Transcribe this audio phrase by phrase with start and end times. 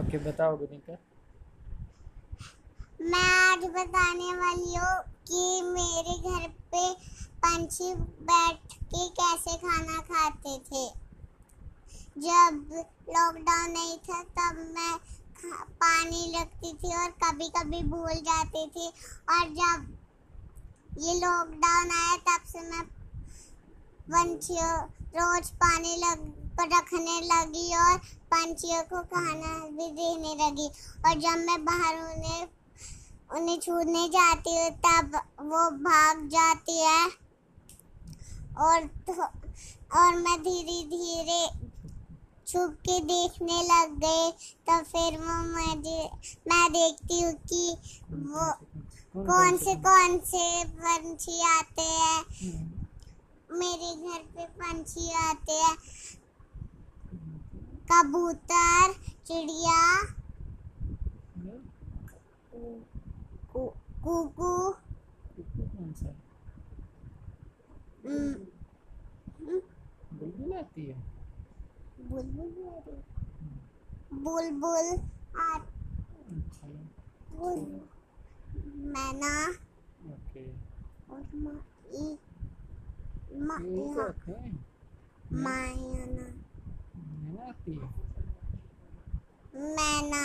[0.00, 0.94] Okay बताओ गुनिका
[3.02, 4.94] मैं आज बताने वाली हूँ
[5.28, 6.84] कि मेरे घर पे
[7.44, 7.92] पंछी
[8.30, 10.84] बैठ के कैसे खाना खाते थे।
[12.18, 12.72] जब
[13.16, 14.96] लॉकडाउन नहीं था, तब मैं
[15.82, 18.88] पानी रखती थी और कभी कभी भूल जाती थी।
[19.34, 19.86] और जब
[21.02, 22.84] ये लॉकडाउन आया, तब से मैं
[24.08, 24.72] पंछियों
[25.14, 26.30] रोज पानी लग
[26.62, 27.96] रखने लगी और
[28.32, 30.66] पंछियों को खाना भी देने लगी।
[31.06, 32.42] और जब मैं बाहर उन्हें
[33.30, 37.04] उन्हें छूने जाती हूँ तब वो भाग जाती है।
[38.58, 41.46] और तो, और मैं धीरे धीरे
[42.46, 44.30] छुप के देखने लग गए
[44.68, 46.02] तो फिर वो मुझे
[46.48, 47.76] मैं देखती हूँ कि
[48.12, 48.52] वो
[49.26, 52.81] कौन से कौन से पंछी आते हैं।
[53.52, 55.76] मेरे घर पे पंछी आते हैं।
[57.90, 58.92] कबूतर
[59.26, 59.80] चिड़िया
[64.04, 64.52] कुकू।
[68.06, 68.32] हम्म।
[70.18, 70.96] बुलबुल आती है?
[72.10, 72.64] बुलबुल भी
[74.22, 74.96] बुलबुल
[77.38, 77.60] बुल
[78.94, 79.34] मैना
[80.12, 80.44] ओके।
[81.12, 81.20] और
[85.34, 86.26] मैना
[89.54, 90.24] मैना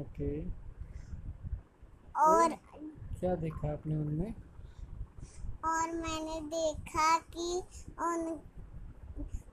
[0.00, 0.30] ओके
[2.24, 2.54] और
[3.20, 4.32] क्या देखा आपने उनमें
[5.64, 7.50] और मैंने देखा कि
[8.02, 8.26] उन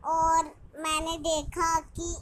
[0.09, 0.45] और
[0.81, 2.13] मैंने देखा कि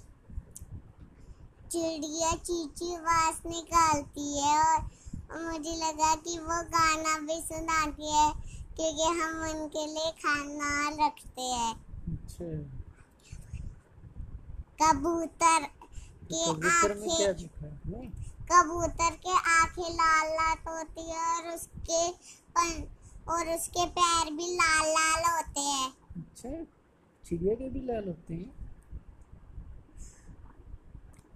[1.71, 8.31] चिड़िया चीची आवाज़ निकालती है और मुझे लगा कि वो गाना भी सुनाती है
[8.77, 10.71] क्योंकि हम उनके लिए खाना
[11.05, 11.73] रखते हैं।
[12.13, 12.45] अच्छा।
[14.81, 15.65] कबूतर
[16.31, 18.09] के आँखें
[18.51, 22.01] कबूतर के आँखें लाल लाल होती है और उसके
[22.57, 22.83] पन
[23.33, 26.63] और उसके पैर भी लाल लाल होते हैं। अच्छा
[27.23, 28.51] चिड़िया के भी लाल होते हैं?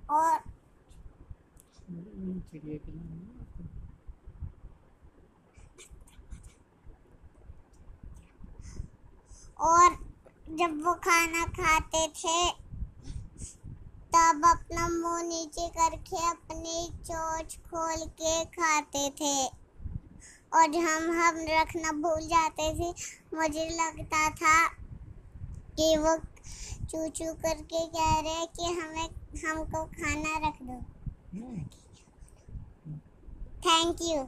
[0.10, 0.40] और
[2.52, 3.26] चिड़िया के लाल
[9.60, 9.96] और
[10.60, 12.52] जब वो खाना खाते थे
[14.16, 19.46] तब अपना मुँह नीचे करके अपनी चोच खोल के खाते थे।
[20.54, 22.90] और हम हम रखना भूल जाते थे।
[23.38, 24.68] मुझे लगता था
[25.78, 26.18] कि वो
[26.86, 29.10] चू चू करके कह रहे हैं कि हमें
[29.46, 30.82] हमको खाना रख दो।
[33.68, 34.28] Thank you